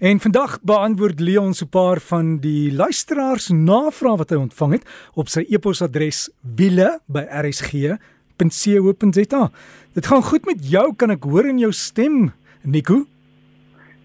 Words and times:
En 0.00 0.20
vandag 0.20 0.62
beantwoord 0.62 1.20
Leon 1.20 1.54
so 1.54 1.64
'n 1.64 1.68
paar 1.68 2.00
van 2.00 2.38
die 2.38 2.74
luisteraars 2.74 3.48
navrae 3.48 4.16
wat 4.16 4.30
hy 4.30 4.36
ontvang 4.36 4.72
het 4.72 5.10
op 5.14 5.28
sy 5.28 5.44
e-posadres 5.48 6.30
wiele@rsg.co.za. 6.56 9.50
Dit 9.92 10.06
gaan 10.06 10.22
goed 10.22 10.44
met 10.44 10.70
jou, 10.70 10.94
kan 10.96 11.10
ek 11.10 11.22
hoor 11.22 11.48
in 11.48 11.58
jou 11.58 11.72
stem, 11.72 12.32
Nico? 12.62 13.04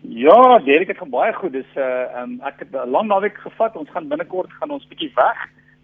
Ja, 0.01 0.59
Derek, 0.59 0.87
dit 0.87 0.97
gaan 0.97 1.09
baie 1.09 1.33
goed. 1.33 1.51
Dis 1.51 1.75
uh 1.75 2.21
um, 2.21 2.41
ek 2.41 2.59
het 2.59 2.71
'n 2.71 2.89
lang 2.89 3.07
naweek 3.07 3.37
gevat. 3.37 3.75
Ons 3.75 3.89
gaan 3.89 4.07
binnekort 4.07 4.51
gaan 4.51 4.69
ons 4.69 4.87
bietjie 4.87 5.11
weg. 5.15 5.37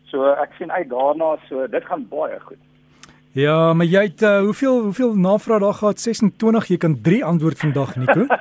So 0.04 0.26
ek 0.26 0.50
sien 0.58 0.72
uit 0.72 0.90
daarna, 0.90 1.38
so 1.50 1.68
dit 1.68 1.86
gaan 1.86 2.08
baie 2.10 2.40
goed. 2.40 2.58
Ja, 3.32 3.74
maar 3.74 3.86
jy 3.86 4.04
het 4.04 4.22
uh, 4.22 4.40
hoeveel 4.40 4.82
hoeveel 4.82 5.16
navrae 5.16 5.60
daar 5.60 5.74
gehad? 5.74 6.00
26. 6.00 6.68
Jy 6.68 6.78
kan 6.78 7.02
3 7.02 7.26
antwoord 7.26 7.58
vandag, 7.58 7.96
Nico. 7.96 8.26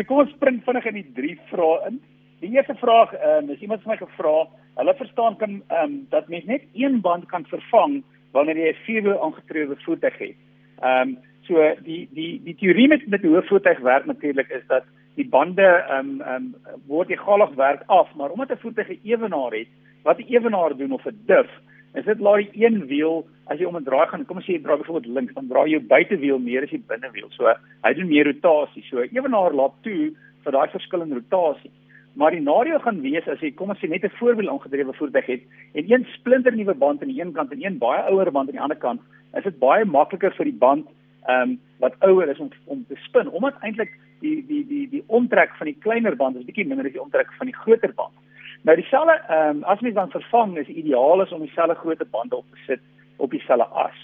so 0.00 0.08
kom 0.08 0.22
ons 0.24 0.32
spring 0.32 0.62
vinnig 0.64 0.86
in 0.86 0.94
die 0.94 1.08
3 1.16 1.38
vrae 1.50 1.88
in. 1.88 2.00
Die 2.40 2.52
eerste 2.56 2.74
vraag, 2.80 3.12
ehm 3.12 3.44
um, 3.44 3.50
is 3.50 3.60
iemand 3.60 3.82
vir 3.82 3.92
my 3.92 3.96
gevra, 4.00 4.36
hulle 4.80 4.94
verstaan 4.94 5.36
kan 5.36 5.62
ehm 5.68 5.82
um, 5.84 6.06
dat 6.10 6.28
mens 6.28 6.44
net 6.44 6.62
een 6.72 7.00
band 7.00 7.26
kan 7.28 7.44
vervang 7.44 8.02
wanneer 8.32 8.56
jy 8.56 8.70
'n 8.72 8.84
vierwiel 8.86 9.22
aangetrewe 9.22 9.76
voertuig 9.84 10.18
het. 10.18 10.36
Ehm 10.80 11.08
um, 11.08 11.18
So 11.50 11.58
die 11.82 12.04
die 12.14 12.38
die 12.44 12.54
teorie 12.54 12.86
met 12.88 13.06
met 13.10 13.24
die 13.24 13.30
hoofvoertuig 13.32 13.80
werk 13.82 14.04
natuurlik 14.06 14.50
is 14.54 14.62
dat 14.68 14.84
die 15.18 15.28
bande 15.28 15.66
ehm 15.66 15.98
um, 15.98 16.20
ehm 16.20 16.34
um, 16.34 16.82
word 16.86 17.10
egalig 17.10 17.54
werk 17.58 17.82
af, 17.86 18.14
maar 18.14 18.30
omdat 18.30 18.50
'n 18.50 18.62
voertuig 18.62 18.88
'n 18.88 19.00
ewenaar 19.04 19.52
het, 19.52 19.68
wat 20.02 20.18
'n 20.18 20.30
ewenaar 20.30 20.76
doen 20.76 20.92
of 20.92 21.06
'n 21.06 21.18
dif, 21.26 21.50
is 21.94 22.04
dit 22.04 22.20
laai 22.20 22.48
een 22.52 22.86
wiel 22.86 23.26
as 23.50 23.58
jy 23.58 23.66
om 23.66 23.76
'n 23.76 23.84
draai 23.84 24.06
gaan, 24.06 24.24
kom 24.24 24.36
ons 24.36 24.46
sê 24.46 24.54
jy 24.54 24.62
draai 24.62 24.78
byvoorbeeld 24.78 25.14
links, 25.14 25.34
dan 25.34 25.48
draai 25.48 25.70
jou 25.70 25.80
buitewiel 25.80 26.38
meer 26.38 26.62
as 26.62 26.70
die 26.70 26.84
binnewiel. 26.86 27.30
So 27.30 27.52
hy 27.84 27.94
doen 27.94 28.08
meer 28.08 28.26
rotasie. 28.26 28.84
So 28.90 29.02
ewenaar 29.02 29.52
laat 29.52 29.74
toe 29.82 30.14
vir 30.44 30.52
daai 30.52 30.68
verskil 30.68 31.02
in 31.02 31.14
rotasie. 31.14 31.70
Maar 32.14 32.30
die 32.30 32.40
nadeel 32.40 32.78
gaan 32.78 33.00
wees 33.02 33.26
as 33.28 33.40
jy 33.40 33.52
kom 33.54 33.70
ons 33.70 33.78
sê 33.78 33.88
net 33.88 34.04
'n 34.04 34.16
voorwiel 34.18 34.50
aangedrewe 34.50 34.92
voertuig 34.92 35.26
het 35.26 35.42
en 35.74 35.90
een 35.90 36.06
splinter 36.14 36.52
nuwe 36.56 36.74
band 36.74 37.02
aan 37.02 37.08
die 37.08 37.20
een 37.20 37.32
kant 37.32 37.52
en 37.52 37.64
een 37.64 37.78
baie 37.78 38.02
ouer 38.10 38.30
band 38.30 38.48
aan 38.48 38.58
die 38.58 38.60
ander 38.60 38.76
kant, 38.76 39.00
is 39.36 39.44
dit 39.44 39.58
baie 39.58 39.84
makliker 39.84 40.34
vir 40.34 40.44
die 40.44 40.58
band 40.58 40.86
ehm 41.28 41.50
um, 41.50 41.58
wat 41.78 41.94
ouer 42.00 42.28
is 42.28 42.38
om 42.38 42.50
om 42.66 42.84
te 42.88 42.96
spin 42.96 43.28
omdat 43.30 43.54
eintlik 43.60 43.92
die 44.20 44.46
die 44.46 44.64
die 44.66 44.88
die 44.88 45.02
omtrek 45.06 45.54
van 45.58 45.66
die 45.66 45.78
kleiner 45.84 46.16
band 46.16 46.36
is 46.36 46.44
bietjie 46.44 46.66
minder 46.66 46.86
as 46.86 46.92
die 46.92 47.02
omtrek 47.02 47.32
van 47.38 47.46
die 47.46 47.56
groter 47.56 47.92
band. 47.94 48.14
Nou 48.62 48.76
dieselfde 48.76 49.16
ehm 49.28 49.56
um, 49.56 49.62
as 49.62 49.80
mens 49.80 49.94
dan 49.94 50.10
vervang 50.10 50.56
is 50.58 50.66
ideaal 50.66 51.22
is 51.22 51.32
om 51.32 51.40
dieselfde 51.40 51.74
grootte 51.74 52.04
bande 52.04 52.36
op 52.36 52.44
te 52.50 52.58
sit 52.66 52.80
op 53.16 53.30
dieselfde 53.30 53.64
as. 53.64 53.96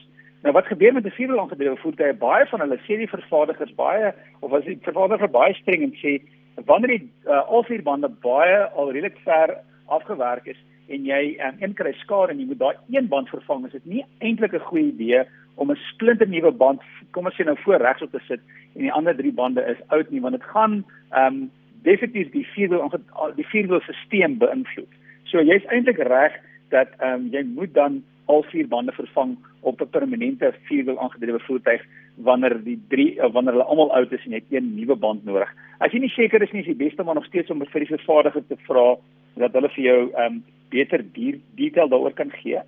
Nou 0.43 0.53
wat 0.55 0.67
gebeur 0.67 0.93
met 0.93 1.05
'n 1.05 1.11
vierwiel 1.11 1.41
aangedrewe 1.41 1.77
voertuie? 1.77 2.15
Baie 2.15 2.47
van 2.47 2.61
hulle 2.61 2.79
sê 2.79 2.97
die 2.97 3.09
vervaardigers 3.09 3.75
baie 3.75 4.15
of 4.41 4.53
as 4.53 4.65
die 4.65 4.79
vervaardiger 4.83 5.31
baie 5.31 5.55
streng 5.55 5.83
en 5.83 5.95
sê 6.03 6.23
wanneer 6.65 6.89
die 6.89 7.11
uh, 7.27 7.49
al 7.49 7.65
vier 7.65 7.83
bande 7.83 8.09
baie 8.09 8.59
al 8.65 8.91
redelik 8.91 9.19
ver 9.25 9.57
afgewerk 9.87 10.47
is 10.47 10.61
en 10.89 11.05
jy 11.05 11.37
um, 11.47 11.57
een 11.61 11.75
kry 11.75 11.93
skade 11.93 12.33
en 12.33 12.39
jy 12.39 12.47
moet 12.47 12.59
daai 12.59 12.77
een 12.91 13.09
band 13.09 13.29
vervang, 13.29 13.67
is 13.67 13.73
dit 13.73 13.87
nie 13.87 14.05
eintlik 14.19 14.55
'n 14.55 14.69
goeie 14.71 14.93
idee 14.93 15.25
om 15.55 15.71
'n 15.71 15.79
splinter 15.93 16.29
nuwe 16.29 16.53
band 16.53 16.81
kom 17.11 17.27
ons 17.27 17.35
sê 17.35 17.45
nou 17.45 17.57
voor 17.65 17.77
regs 17.77 18.03
op 18.03 18.11
te 18.11 18.21
sit 18.29 18.41
en 18.75 18.83
die 18.83 18.93
ander 18.93 19.17
drie 19.17 19.33
bande 19.33 19.61
is 19.61 19.89
oud 19.89 20.11
nie 20.11 20.21
want 20.21 20.35
dit 20.35 20.45
gaan 20.45 20.85
ehm 21.11 21.27
um, 21.27 21.51
definitief 21.87 22.33
die 22.35 22.47
vierwiel 22.55 22.91
die 23.39 23.47
vierwiel 23.53 23.81
stelsel 23.87 24.37
beïnvloed. 24.43 24.93
So 25.31 25.43
jy's 25.43 25.67
eintlik 25.71 26.03
reg 26.11 26.37
dat 26.75 26.95
ehm 26.99 27.27
um, 27.27 27.33
jy 27.35 27.43
moet 27.47 27.75
dan 27.75 28.03
al 28.27 28.43
vier 28.51 28.67
bande 28.69 28.93
vervang 28.93 29.37
op 29.61 29.81
'n 29.81 29.91
permanente 29.91 30.53
vierwiel 30.69 30.99
aangedrewe 30.99 31.41
voertuig 31.47 31.83
wanneer 32.17 32.65
die 32.65 32.81
drie 32.89 33.23
of 33.25 33.33
wanneer 33.33 33.53
hulle 33.53 33.71
almal 33.71 33.93
oud 33.95 34.13
is 34.13 34.25
en 34.25 34.33
jy 34.33 34.43
het 34.43 34.53
een 34.53 34.75
nuwe 34.75 34.97
band 34.97 35.25
nodig. 35.25 35.51
As 35.79 35.93
jy 35.93 36.01
nie 36.01 36.15
seker 36.15 36.43
is 36.43 36.53
nie, 36.53 36.61
is 36.61 36.73
die 36.73 36.85
beste 36.85 37.05
maar 37.05 37.15
nog 37.15 37.27
steeds 37.27 37.51
om 37.51 37.65
vir 37.65 37.85
die 37.85 37.95
vervaardiger 37.97 38.47
te 38.47 38.57
vra 38.67 38.97
dat 39.37 39.53
hulle 39.53 39.69
vir 39.69 39.85
jou 39.85 40.01
ehm 40.15 40.33
um, 40.33 40.45
beter 40.71 41.05
dier 41.13 41.39
detail 41.55 41.89
daaroor 41.89 42.13
kan 42.13 42.31
gee. 42.31 42.61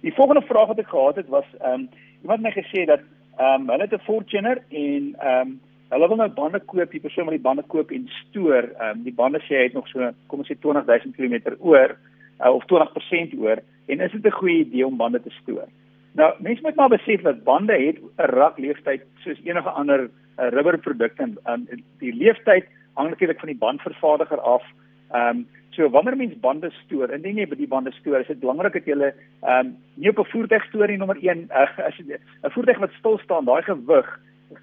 Die 0.00 0.14
volgende 0.14 0.46
vraag 0.46 0.68
wat 0.68 0.78
ek 0.78 0.88
gehad 0.88 1.16
het 1.16 1.28
was 1.28 1.48
ehm 1.60 1.72
um, 1.72 1.88
iemand 2.22 2.44
het 2.44 2.46
my 2.46 2.62
gesê 2.62 2.84
dat 2.84 3.00
ehm 3.38 3.60
um, 3.60 3.68
hulle 3.68 3.82
het 3.88 3.94
'n 3.94 4.04
Fortuner 4.04 4.62
en 4.68 5.14
ehm 5.18 5.40
um, 5.40 5.60
hulle 5.94 6.08
wil 6.08 6.16
nou 6.16 6.28
bande 6.34 6.60
koop, 6.60 6.90
die 6.90 7.00
persoon 7.00 7.28
wat 7.28 7.36
die 7.36 7.42
bande 7.42 7.62
koop 7.72 7.90
en 7.94 8.06
stoor. 8.20 8.70
Ehm 8.74 8.98
um, 8.98 9.02
die 9.06 9.14
bande 9.14 9.40
sê 9.46 9.60
hy 9.60 9.64
het 9.68 9.76
nog 9.78 9.88
so 9.88 10.10
kom 10.26 10.42
ons 10.42 10.50
sê 10.50 10.58
20000 10.58 11.16
km 11.16 11.56
oor 11.58 11.96
uh, 11.96 12.50
of 12.50 12.64
20% 12.72 13.36
oor 13.38 13.62
en 13.86 14.00
is 14.00 14.12
dit 14.12 14.26
'n 14.26 14.38
goeie 14.40 14.64
idee 14.64 14.86
om 14.86 14.96
bande 14.96 15.22
te 15.22 15.30
stoor? 15.42 15.68
Nou, 16.16 16.32
mense 16.40 16.62
moet 16.62 16.76
maar 16.76 16.88
besef 16.88 17.22
dat 17.22 17.44
bande 17.44 17.72
het 17.72 17.98
'n 18.00 18.30
rak 18.38 18.58
lewensduur 18.58 19.02
soos 19.24 19.44
enige 19.44 19.70
ander 19.70 20.00
uh, 20.38 20.48
rubberproduk 20.48 21.14
en 21.18 21.38
um, 21.46 21.66
die 21.98 22.14
lewensduur 22.14 22.66
hang 22.94 23.08
natuurlik 23.10 23.38
van 23.38 23.48
die 23.48 23.62
bandvervaardiger 23.64 24.40
af. 24.40 24.64
Ehm 25.12 25.36
um, 25.36 25.46
So 25.76 25.90
wanneer 25.90 26.16
mens 26.16 26.40
bande 26.40 26.70
stoor, 26.70 27.10
indien 27.12 27.36
jy 27.36 27.44
by 27.46 27.56
die 27.58 27.68
bande 27.68 27.92
stoor, 27.92 28.22
is 28.22 28.26
dit 28.26 28.38
belangrik 28.40 28.72
dat 28.72 28.86
jy 28.88 28.94
hulle 28.94 29.10
ehm 29.42 29.66
um, 29.66 29.74
nie 30.00 30.08
op 30.08 30.18
'n 30.18 30.30
voertuig 30.32 30.64
stoor 30.64 30.88
nie 30.88 30.96
nommer 30.96 31.18
1. 31.20 31.50
Uh, 31.50 31.78
as 31.88 31.98
'n 32.00 32.50
voertuig 32.54 32.78
wat 32.78 32.92
stil 32.98 33.18
staan, 33.18 33.44
daai 33.44 33.62
gewig 33.62 34.08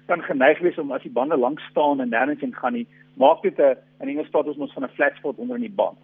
kan 0.06 0.22
geneig 0.22 0.58
wees 0.60 0.78
om 0.78 0.92
as 0.92 1.02
die 1.02 1.12
bande 1.12 1.36
lank 1.36 1.60
staan 1.70 2.00
en 2.00 2.10
nêrens 2.10 2.40
heen 2.40 2.54
gaan 2.54 2.72
nie, 2.72 2.86
maak 3.16 3.42
dit 3.42 3.58
'n 3.58 3.76
in 4.00 4.08
Engels 4.08 4.30
praat 4.30 4.46
ons 4.46 4.56
mos 4.56 4.72
van 4.72 4.84
'n 4.84 4.96
flat 4.96 5.16
spot 5.16 5.38
onder 5.38 5.56
in 5.56 5.68
die 5.68 5.78
band. 5.80 5.98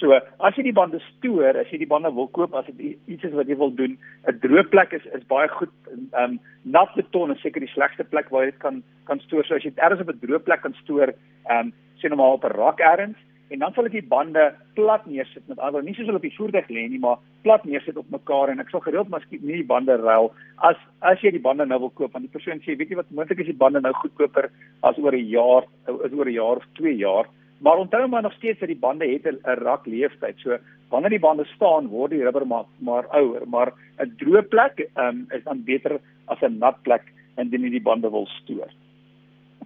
So, 0.00 0.12
as 0.38 0.56
jy 0.56 0.62
die 0.62 0.72
bande 0.72 1.00
stoor, 1.00 1.58
as 1.58 1.68
jy 1.68 1.78
die 1.78 1.86
bande 1.86 2.12
wil 2.14 2.28
koop, 2.28 2.54
as 2.54 2.66
dit 2.66 2.96
iets 3.06 3.24
is 3.24 3.32
wat 3.32 3.48
jy 3.48 3.56
wil 3.56 3.74
doen, 3.74 3.98
'n 4.28 4.38
droë 4.40 4.68
plek 4.70 4.92
is 4.92 5.04
is 5.12 5.26
baie 5.26 5.48
goed. 5.48 5.72
Ehm 6.12 6.24
um, 6.24 6.40
nat 6.62 6.94
beton 6.94 7.30
is 7.30 7.40
seker 7.40 7.60
die 7.60 7.74
slegste 7.74 8.04
plek 8.04 8.30
waar 8.30 8.44
jy 8.44 8.50
dit 8.50 8.60
kan 8.60 8.82
kan 9.04 9.20
stoor. 9.20 9.44
So 9.44 9.54
as 9.54 9.62
jy 9.62 9.70
dit 9.70 9.78
ergens 9.78 10.00
op 10.00 10.08
'n 10.08 10.20
droë 10.20 10.38
plek 10.38 10.62
kan 10.62 10.74
stoor, 10.82 11.12
ehm 11.48 11.66
um, 11.66 11.72
sien 11.96 12.10
nou 12.10 12.16
maar 12.16 12.32
op 12.32 12.44
'n 12.44 12.56
rak 12.56 12.80
ergens 12.80 13.18
en 13.50 13.58
dan 13.58 13.72
sal 13.74 13.88
ek 13.88 13.96
die 13.96 14.06
bande 14.12 14.44
plat 14.78 15.06
neersit 15.10 15.46
met 15.50 15.58
ander 15.58 15.82
nie 15.82 15.94
soos 15.96 16.06
hulle 16.06 16.20
op 16.20 16.26
die 16.26 16.36
voertuig 16.36 16.68
lê 16.70 16.86
nie 16.90 17.00
maar 17.02 17.18
plat 17.42 17.64
neersit 17.66 17.98
op 17.98 18.10
mekaar 18.14 18.52
en 18.52 18.62
ek 18.62 18.70
sal 18.70 18.82
gereeld 18.84 19.10
miskien 19.10 19.42
nie 19.42 19.58
die 19.60 19.70
bande 19.72 19.96
ruil 19.98 20.30
as 20.70 20.78
as 21.12 21.22
jy 21.24 21.34
die 21.34 21.42
bande 21.48 21.66
nou 21.66 21.80
wil 21.86 21.94
koop 21.98 22.14
want 22.14 22.26
die 22.26 22.34
persoon 22.36 22.62
sê 22.62 22.78
weet 22.78 22.92
jy 22.92 23.00
wat 23.00 23.10
moontlik 23.10 23.42
is 23.42 23.50
die 23.50 23.62
bande 23.64 23.82
nou 23.82 23.92
goedkoper 24.02 24.50
as 24.90 24.98
oor 25.02 25.16
'n 25.18 25.30
jaar 25.34 25.66
is 26.06 26.12
oor 26.12 26.28
'n 26.28 26.38
jaar 26.38 26.56
of 26.62 26.66
2 26.78 26.96
jaar. 26.96 27.26
Maar 27.60 27.76
onthou 27.76 28.06
maar 28.08 28.22
nog 28.22 28.32
steeds 28.32 28.60
dat 28.60 28.68
die 28.68 28.84
bande 28.86 29.06
het 29.06 29.26
'n 29.26 29.40
rak 29.64 29.86
leeftyd 29.86 30.38
so 30.38 30.58
wanneer 30.90 31.10
die 31.10 31.26
bande 31.26 31.44
staan 31.44 31.88
word 31.88 32.10
die 32.10 32.22
rubber 32.22 32.46
maar 32.46 32.64
maar 32.78 33.04
ouer 33.20 33.42
maar 33.46 33.72
'n 33.98 34.14
droë 34.20 34.42
plek 34.42 34.88
um, 34.96 35.26
is 35.30 35.44
dan 35.44 35.64
beter 35.64 36.00
as 36.26 36.40
'n 36.42 36.58
nat 36.58 36.82
plek 36.82 37.02
indien 37.36 37.62
jy 37.62 37.70
die 37.70 37.88
bande 37.90 38.10
wil 38.10 38.26
stoor 38.26 38.70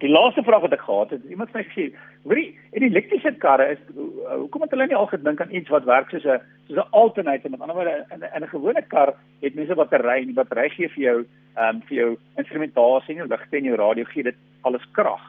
Die 0.03 0.09
laaste 0.11 0.43
vraag 0.43 0.65
wat 0.65 0.73
ek 0.75 0.81
gehad 0.83 1.13
het, 1.15 1.23
iemand 1.31 1.53
het 1.53 1.55
my 1.55 1.63
gesê, 1.69 1.85
hoorie, 2.27 2.49
en 2.75 2.83
die 2.83 2.89
elektriese 2.89 3.31
karre 3.39 3.69
is 3.77 3.83
hoekom 3.95 4.65
het 4.65 4.73
hulle 4.75 4.89
nie 4.91 4.97
al 4.99 5.07
gedink 5.07 5.39
aan 5.39 5.53
iets 5.55 5.71
wat 5.71 5.87
werk 5.87 6.09
soos 6.11 6.25
'n 6.25 6.41
soos 6.67 6.81
'n 6.83 6.91
alternator 6.91 7.51
met 7.51 7.61
ander 7.61 7.75
woorde 7.75 8.05
in 8.11 8.19
'n 8.19 8.43
'n 8.43 8.53
gewone 8.55 8.81
kar 8.89 9.13
het 9.41 9.55
mense 9.55 9.75
battery 9.75 10.19
en 10.21 10.27
die 10.33 10.39
battery 10.41 10.69
gee 10.69 10.89
vir 10.89 11.03
jou 11.03 11.17
ehm 11.55 11.75
um, 11.75 11.81
vir 11.87 11.97
jou 11.97 12.17
instrumentasie 12.37 13.15
en 13.15 13.21
jou 13.23 13.27
ligte 13.27 13.57
en 13.57 13.63
jou 13.63 13.75
radio 13.75 14.03
gee 14.03 14.23
dit 14.23 14.35
alles 14.61 14.85
krag. 14.91 15.23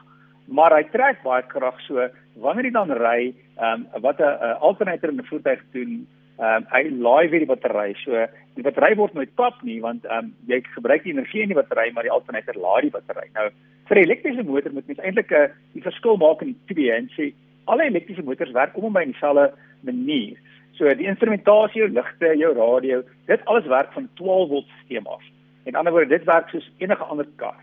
Maar 0.47 0.75
hy 0.75 0.83
trek 0.83 1.23
baie 1.23 1.43
krag 1.47 1.79
so 1.81 2.09
wanneer 2.35 2.65
jy 2.65 2.71
dan 2.71 2.91
ry, 2.91 3.33
ehm 3.57 3.87
um, 3.95 4.01
wat 4.01 4.19
'n 4.19 4.59
alternator 4.59 5.09
in 5.09 5.17
'n 5.17 5.31
voertuig 5.31 5.63
doen, 5.71 6.07
ehm 6.37 6.63
um, 6.63 6.67
hy 6.71 6.83
laai 6.89 7.29
weer 7.29 7.45
die 7.45 7.49
battery. 7.49 7.95
So 8.03 8.25
die 8.55 8.65
battery 8.65 8.95
word 8.95 9.13
nooit 9.13 9.33
pap 9.35 9.63
nie 9.63 9.79
want 9.81 10.05
ehm 10.05 10.25
um, 10.25 10.33
jy 10.47 10.61
gebruik 10.75 11.03
die 11.03 11.13
energie 11.13 11.41
in 11.41 11.53
die 11.53 11.59
battery 11.59 11.91
maar 11.93 12.05
die 12.05 12.13
alternator 12.13 12.55
laai 12.55 12.81
die 12.87 12.93
battery. 12.93 13.29
Nou 13.33 13.49
vir 13.89 13.97
'n 13.97 14.03
elektriese 14.03 14.43
motor 14.43 14.73
moet 14.73 14.87
mens 14.87 14.99
eintlik 14.99 15.31
'n 15.31 15.43
uh, 15.43 15.53
die 15.73 15.85
verskil 15.89 16.17
maak 16.17 16.41
in 16.41 16.55
twee 16.67 16.91
en 16.91 17.09
sê 17.17 17.33
alle 17.65 17.83
elektriese 17.83 18.23
motors 18.23 18.51
werk 18.51 18.77
om 18.77 18.93
by 18.93 19.05
dieselfde 19.05 19.53
manier. 19.81 20.37
So 20.77 20.93
die 20.93 21.07
instrumentasie, 21.09 21.81
jou 21.81 21.89
ligte, 21.89 22.35
jou 22.37 22.53
radio, 22.53 23.01
dit 23.25 23.45
alles 23.45 23.65
werk 23.65 23.93
van 23.93 24.09
12 24.15 24.49
volt 24.49 24.67
stelsel 24.85 25.13
af. 25.13 25.23
In 25.65 25.75
ander 25.75 25.91
woorde, 25.91 26.17
dit 26.17 26.23
werk 26.23 26.49
soos 26.49 26.69
enige 26.77 27.03
ander 27.03 27.27
kar. 27.35 27.57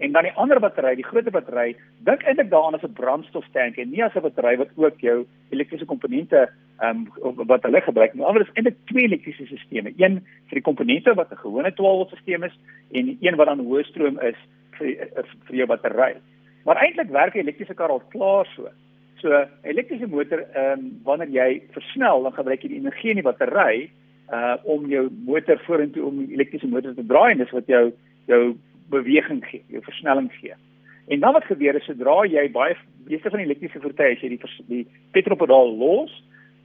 En 0.00 0.12
dan 0.12 0.22
die 0.22 0.32
ander 0.32 0.60
battery, 0.60 0.94
die 0.96 1.04
groter 1.04 1.32
battery, 1.34 1.74
dink 2.08 2.22
eintlik 2.24 2.48
daaraan 2.50 2.74
as 2.74 2.84
'n 2.86 2.96
brandstoftank 2.96 3.76
en 3.76 3.90
nie 3.90 4.04
as 4.04 4.14
'n 4.16 4.24
battery 4.24 4.56
wat 4.56 4.70
ook 4.76 5.00
jou 5.00 5.26
elektriese 5.50 5.84
komponente 5.84 6.48
ehm 6.78 7.06
um, 7.22 7.46
wat 7.46 7.62
hulle 7.62 7.80
gebruik. 7.80 8.14
Maar 8.14 8.26
anders 8.26 8.48
is 8.48 8.54
eintlik 8.54 8.76
twee 8.84 9.04
elektriese 9.04 9.44
stelsels. 9.46 9.94
Een 9.96 10.24
vir 10.48 10.56
die 10.60 10.68
komponente 10.68 11.14
wat 11.14 11.30
'n 11.30 11.44
gewone 11.44 11.72
12 11.72 12.08
volt 12.08 12.20
stelsel 12.20 12.44
is 12.44 12.58
en 12.92 13.16
een 13.20 13.36
wat 13.36 13.46
dan 13.46 13.60
hoë 13.60 13.84
stroom 13.84 14.18
is 14.20 14.38
vir 14.70 15.08
vir 15.46 15.56
jou 15.56 15.66
battery. 15.66 16.16
Maar 16.64 16.76
eintlik 16.76 17.10
werk 17.10 17.34
'n 17.34 17.38
elektriese 17.38 17.74
kar 17.74 17.90
al 17.90 18.02
klaar 18.08 18.46
so. 18.56 18.68
So 19.16 19.28
'n 19.28 19.48
elektriese 19.62 20.06
motor, 20.06 20.38
ehm 20.38 20.78
um, 20.78 21.00
wanneer 21.04 21.28
jy 21.28 21.62
versnel, 21.70 22.22
dan 22.22 22.32
gebruik 22.32 22.62
jy 22.62 22.68
die 22.68 22.80
energie 22.80 23.10
in 23.10 23.20
die 23.20 23.30
battery 23.30 23.90
uh 24.32 24.56
om 24.62 24.86
jou 24.86 25.08
motor 25.26 25.58
vorentoe 25.58 26.04
om 26.04 26.20
elektriese 26.30 26.68
motor 26.68 26.94
te 26.94 27.06
draai 27.06 27.32
en 27.32 27.38
dis 27.38 27.50
wat 27.50 27.66
jou 27.66 27.92
jou 28.26 28.56
beweging 28.90 29.44
gee, 29.50 29.62
jou 29.68 29.82
versnelling 29.84 30.30
gee. 30.40 30.54
En 31.10 31.20
dan 31.20 31.32
wat 31.32 31.44
gebeur 31.44 31.74
is 31.74 31.86
sodra 31.88 32.22
jy 32.28 32.50
baie 32.54 32.76
meeste 33.08 33.30
van 33.30 33.42
die 33.42 33.48
elektriese 33.48 33.80
voertuie 33.82 34.14
as 34.14 34.20
jy 34.22 34.34
die 34.34 34.66
die 34.68 34.84
petrolpedaal 35.16 35.72
los, 35.78 36.12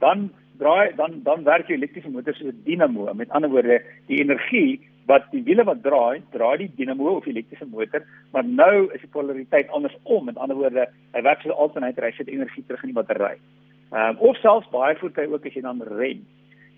dan 0.02 0.28
draai 0.60 0.94
dan 0.96 1.20
dan 1.26 1.44
werk 1.44 1.66
jou 1.68 1.78
elektriese 1.78 2.12
motor 2.12 2.34
soos 2.34 2.52
'n 2.52 2.62
dinamo. 2.64 3.14
Met 3.14 3.30
ander 3.30 3.50
woorde, 3.50 3.82
die 4.06 4.20
energie 4.20 4.80
wat 5.06 5.26
die 5.30 5.42
wiele 5.42 5.64
wat 5.64 5.82
draai, 5.82 6.22
draai 6.30 6.56
die 6.58 6.70
dinamo 6.76 7.16
of 7.16 7.26
elektriese 7.26 7.66
motor, 7.66 8.02
maar 8.32 8.44
nou 8.44 8.88
is 8.94 9.00
die 9.00 9.10
polariteit 9.10 9.68
andersom. 9.70 10.24
Met 10.24 10.36
ander 10.36 10.56
woorde, 10.56 10.88
hy 11.12 11.22
werk 11.22 11.40
so 11.40 11.50
alternator, 11.50 12.04
hy 12.04 12.12
sit 12.16 12.28
energie 12.28 12.64
terug 12.66 12.82
in 12.82 12.92
die 12.94 13.02
battery. 13.02 13.36
Ehm 13.92 14.08
um, 14.08 14.16
of 14.18 14.36
selfs 14.36 14.70
baie 14.70 14.96
voertuie 14.96 15.32
ook 15.32 15.46
as 15.46 15.54
jy 15.54 15.62
dan 15.62 15.82
rem. 15.82 16.26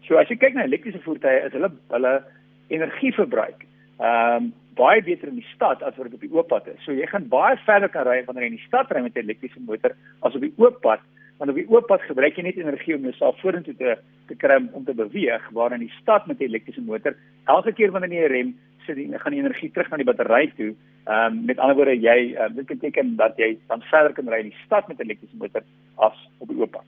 So 0.07 0.17
as 0.17 0.29
jy 0.29 0.37
kyk 0.37 0.55
na 0.55 0.65
elektriese 0.65 1.01
voertuie, 1.01 1.45
is 1.47 1.53
hulle 1.53 1.71
hulle 1.89 2.23
energieverbruik 2.69 3.65
ehm 3.99 4.45
um, 4.45 4.53
baie 4.79 5.03
beter 5.03 5.29
in 5.29 5.41
die 5.43 5.53
stad 5.55 5.83
as 5.83 5.97
wat 5.99 6.09
dit 6.09 6.15
op 6.15 6.27
die 6.27 6.35
oop 6.35 6.49
pad 6.49 6.67
is. 6.73 6.81
So 6.87 6.97
jy 6.97 7.07
gaan 7.11 7.29
baie 7.29 7.59
verder 7.67 7.91
kan 7.93 8.07
ry 8.07 8.23
wanneer 8.27 8.47
jy 8.47 8.53
in 8.55 8.61
die 8.61 8.69
stad 8.71 8.91
ry 8.95 9.03
met 9.03 9.17
'n 9.17 9.27
elektriese 9.27 9.61
motor 9.61 9.97
as 10.23 10.35
op 10.35 10.41
die 10.47 10.55
oop 10.57 10.81
pad 10.81 11.01
want 11.39 11.51
op 11.51 11.59
die 11.59 11.69
oop 11.71 11.87
pad 11.87 12.03
gebruik 12.03 12.37
jy 12.37 12.45
net 12.49 12.59
energie 12.59 12.97
om 12.97 13.05
jouself 13.07 13.39
vorentoe 13.43 13.75
te 13.79 13.97
te 14.29 14.37
kry 14.37 14.59
om 14.77 14.85
te 14.85 14.95
beweeg, 14.95 15.45
waar 15.57 15.73
in 15.73 15.87
die 15.87 15.95
stad 16.01 16.27
met 16.27 16.41
'n 16.41 16.51
elektriese 16.51 16.83
motor, 16.83 17.15
elke 17.47 17.73
keer 17.73 17.91
wanneer 17.91 18.13
jy 18.23 18.27
rem, 18.27 18.55
sit 18.87 18.97
jy 18.97 19.19
gaan 19.19 19.33
die 19.33 19.41
energie 19.41 19.71
terug 19.71 19.91
na 19.91 19.97
die 19.97 20.05
battery 20.05 20.53
toe. 20.57 20.75
Ehm 21.07 21.33
um, 21.33 21.45
met 21.45 21.59
ander 21.59 21.77
woorde, 21.77 22.01
jy 22.01 22.35
uh, 22.35 22.49
dit 22.55 22.67
beteken 22.67 23.17
dat 23.17 23.37
jy 23.37 23.59
dan 23.69 23.83
verder 23.83 24.13
kan 24.13 24.29
ry 24.29 24.41
in 24.41 24.51
die 24.51 24.65
stad 24.67 24.89
met 24.89 24.99
'n 24.99 25.03
elektriese 25.03 25.37
motor 25.37 25.63
as 25.97 26.29
op 26.39 26.49
die 26.49 26.59
oop 26.59 26.71
pad. 26.71 26.85